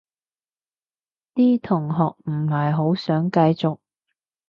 [1.35, 3.77] 啲同學唔係好想繼續